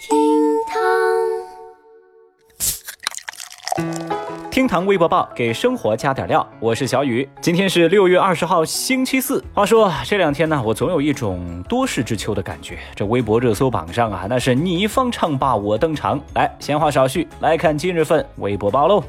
[0.00, 0.16] 厅
[0.66, 0.80] 堂
[4.50, 7.28] 厅堂微博报给生活加点料，我是小雨。
[7.42, 9.44] 今天是六月二十号，星期四。
[9.52, 12.78] 话说这两天呢，我总有一种多事之秋的感觉。
[12.96, 16.18] 这微博热搜榜上啊，那是你方唱罢我登场。
[16.34, 19.04] 来，闲话少叙，来看今日份微博报喽。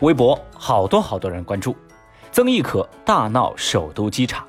[0.00, 1.74] 微博好多好多人关注，
[2.30, 4.46] 曾轶可大闹首都机场。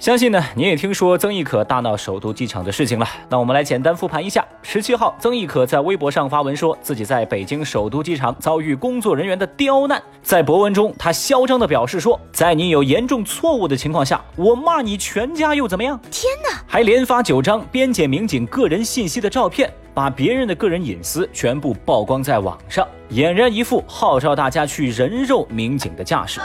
[0.00, 3.06] 相信呢，你也听说曾轶可大闹首都机场的事情了。
[3.28, 4.42] 那我们来简单复盘一下。
[4.62, 10.02] 十七号，曾轶可在微博上发文说自己在北京首都机场遭遇工作人员的刁难。
[10.22, 16.00] 在博文中，他嚣张地表示说，在你有严重错误的情况下，我骂你全家又怎么样？
[16.10, 16.62] 天哪！
[16.66, 26.40] 还连发九张边检民警个人信息的照片，把别人的个人隐私全部曝光在网上，俨然一副号召大家去人肉民警的架势。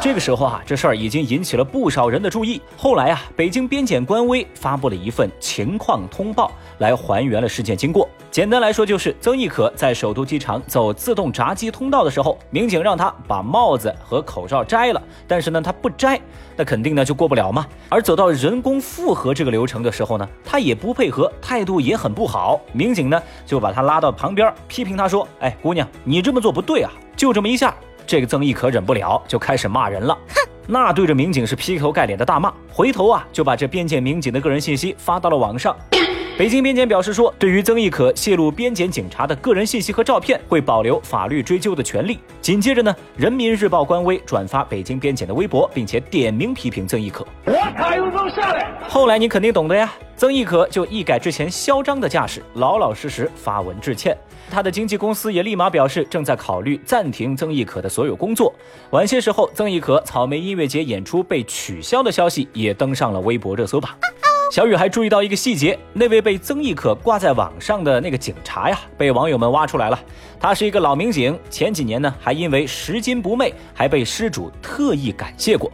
[0.00, 2.60] 这个时候啊，这事儿已经引起了不少人的注意。
[2.76, 8.08] 后来啊，北京边检官微发布了一份情况通报，来还原了事件经过。
[8.30, 16.20] 简单来说，就是曾轶可在首都机场走自动闸机通道的时候，民警让他把帽子和口罩摘了，但是呢，他不摘，
[16.54, 17.66] 那肯定呢就过不了嘛。
[17.88, 22.60] 而走到人工复核这个流程的时候呢，他也不配合，态度也很不好。
[22.72, 27.74] 民警呢就把他拉到旁边，批评他说：“哎，姑娘，你这么做不对啊！”就这么一下。
[28.06, 30.16] 这个曾轶可忍不了，就开始骂人了。
[30.28, 35.76] 哼，那对着民警是劈头盖脸的大骂，回头啊就把这边检民警的个人信息发到了网上。
[36.38, 42.18] 北京边检表示说，对于曾轶可泄露边检警察的个人信息和照片，会保留法律追究的权利。
[42.42, 47.26] 紧接着呢，人民日报官微转发北京边检的微博，并且点名批评曾轶可。
[47.46, 48.70] 我卡有种下来。
[48.86, 54.14] 后来你肯定懂的呀，曾轶可就一改之前嚣张的架势，老老实实发文致歉。
[54.50, 58.54] 他的经纪公司也立马表示，正在考虑暂停曾轶可的所有工作。
[58.90, 63.90] 晚些时候，曾轶可草莓音乐节演出被取消的消息也登上了微博热搜榜。
[64.50, 69.98] 小雨还注意到一个细节，那位被曾轶可挂在网上的那个警察呀，被网友们挖出来了。
[70.38, 75.70] 他是一个老民警，前几年呢还因为拾金不昧，还被失主特意感谢过。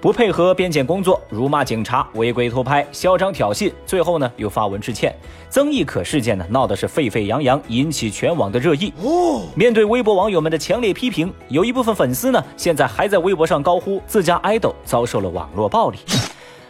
[0.00, 5.14] 不配合边检工作，辱骂警察，违规偷拍，嚣张挑衅，最后呢又发文致歉。
[5.48, 8.92] 曾轶可事件呢闹得是沸沸扬扬，引起全网的热议。
[9.00, 15.98] 哦，面对微博网友们的强烈批评，有一部分粉丝呢现在还在微博上高呼自家爱豆遭受了网络暴力。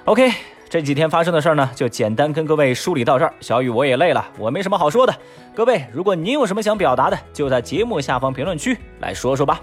[0.04, 0.51] OK。
[0.72, 3.34] 这几天发生的事儿呢，就简单跟各位梳理到这儿。
[3.40, 5.14] 小雨我也累了，我没什么好说的。
[5.54, 9.60] 各位，如果您有什么想表达的，就在节目下方评论区来说说吧。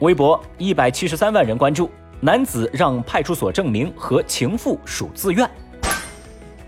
[0.00, 1.88] 微博一百七十三万人关注，
[2.18, 5.48] 男子让派出所证明和情妇属自愿。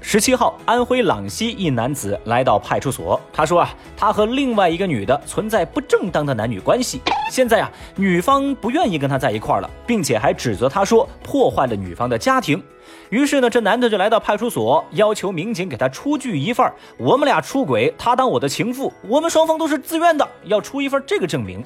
[0.00, 12.62] 十七号，安徽朗西一男子来到派出所，他说啊，他和另外一个女的存在不正当的男女关系，现在啊，女方不愿意跟他在一块儿了，并且还指责他说破坏了女方的家庭。
[13.10, 21.64] 于是呢，这男的就来到派出所，要求民警给他出具一份我们俩出轨，他当我的情妇，我们双方都是自愿的，要出一份这个证明。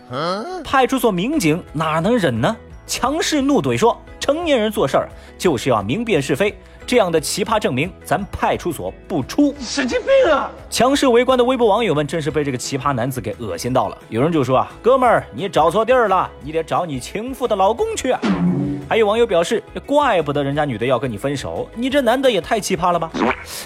[0.65, 2.57] 派出所民警哪能忍呢？
[2.87, 6.53] 强势怒怼说：“成年人做事儿就是要明辨是非。”
[6.91, 9.55] 这样的奇葩证明，咱派出所不出。
[9.61, 10.51] 神经病啊！
[10.69, 13.97] 强势围观的微博网友们真是被这个奇葩男子给恶心到了。
[14.09, 18.13] 有人就说啊，哥们儿，你找错地儿了，你得找你情妇的老公去。
[18.91, 23.09] 还有网友表示，怪不得人家女的要跟你分手，你这男的也太奇葩了吧？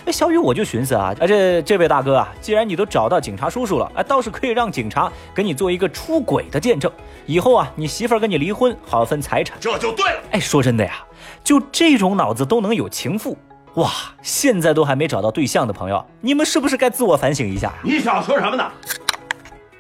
[0.04, 6.92] 哎，小雨我就寻思啊，哎这这位大哥啊，既然你都找到警察叔叔了，哎，倒是可以让警察给你做一个出轨的见证，
[7.24, 10.20] 以后啊，你媳妇儿跟你离婚，好分财产，这就对了。
[10.32, 11.02] 哎，说真的呀，
[11.42, 13.34] 就这种脑子都能有情妇，
[13.76, 13.90] 哇！
[14.20, 17.78] 现在都还没找到对象的朋友，你们是不是该自我反省一下呀？
[17.82, 18.70] 你想说什么呢？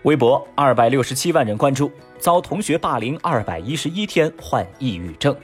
[0.04, 1.92] 微博二百六十七万人关注，
[2.24, 5.36] 遭同学霸凌二百一十一天患抑郁症。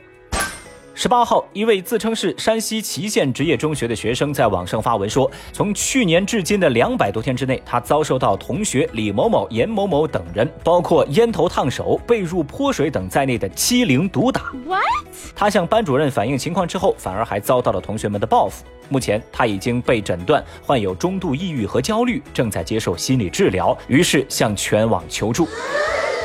[0.95, 14.51] 十八号，一位自称是山西祁县职业中学的学生在网上发文说，从去年至今的两百多天之内，他遭受到同学李某某、严某某等人，包括烟头烫手、被褥泼水等在内的欺凌毒打。
[14.67, 14.81] What？
[15.37, 18.65] 他向班主任反映情况之后，反而还遭到了同学们的报复。
[18.89, 25.47] 目前他已经被诊断患有中度抑郁和焦虑，正在接受心理治疗，于是向全网求助。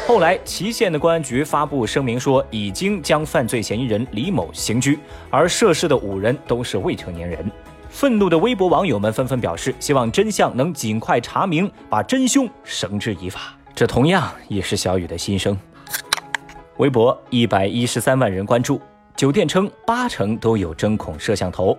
[0.08, 5.00] 后来，祁县的公安局发布声明说，已经将犯罪嫌疑人李某刑拘，
[5.32, 7.52] 而涉事的五人都是未成年人。
[7.90, 13.58] 愤怒的微博网友们纷纷表示，希望真相能尽快查明，把真凶绳之以法。
[13.74, 15.58] 这同样也是小雨的心声。
[16.78, 18.80] 微博一百一十三万人关注，
[19.16, 21.76] 酒店称八成都有针孔摄像头。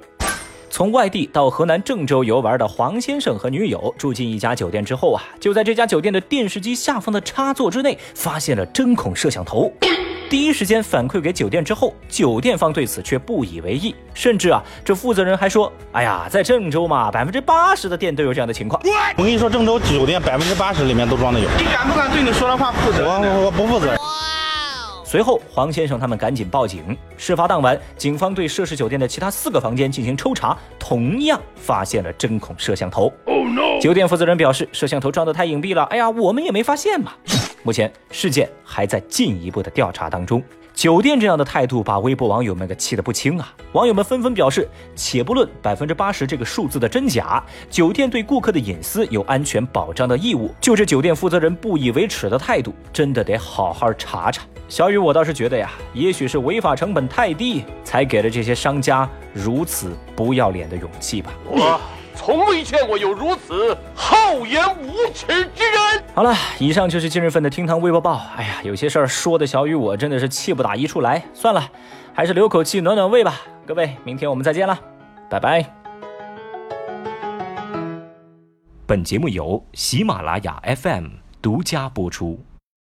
[0.77, 9.73] 从外地到河南郑州游玩的黄先生和女友住进一家酒店之后啊，就在这家酒店的电视机下方的插座之内发现了针孔摄像头。
[10.29, 18.79] 第一时间反馈给酒店之后，酒店方对此却不以为意，甚至啊，这负责人还说：“哎呀，在郑州嘛，百分之八十的店都有这样的情况。”
[19.17, 21.49] 我跟你说，郑州酒店百分之八十里面都装的有。
[21.57, 23.09] 你敢不敢对你说的话负责？
[23.09, 23.97] 我我不负责。
[25.09, 26.85] 随后，黄先生他们赶紧报警。
[27.17, 33.13] 事发当晚，警方对涉事酒店的其他四个房间进行抽查，同样发现了针孔摄像头。
[33.81, 37.13] 酒店负责人表示，摄像头装得太隐蔽了，哎呀，我们也没发现嘛。
[37.63, 40.43] 目前事件还在进一步的调查当中。
[40.77, 43.51] 酒店这样的态度把微博网友们给气得不轻啊！
[43.73, 50.55] 网友们纷纷表示，且不论百分之八十这个数字的真假，酒店对顾客的隐私有安全保障的义务。
[50.61, 54.45] 就这酒店负责人不以为耻的态度，真的得好好查查。
[54.69, 61.33] 小雨，我倒是觉得呀，也许是违法成本太低，才给了这些商家如此不要脸的勇气吧。
[62.17, 66.03] 从未见过有如此厚颜无耻之人。
[66.15, 68.23] 好了，以上就是今日份的厅堂微博报。
[68.37, 71.23] 哎呀，有些事儿说的小雨我真的是气不打一处来。
[71.35, 71.71] 算了，
[72.13, 73.41] 还是留口气暖暖胃吧。
[73.67, 74.79] 各位，明天我们再见了，
[75.29, 75.65] 拜拜。
[78.87, 81.07] 本节目由喜马拉雅 FM
[81.43, 82.41] 独家播出。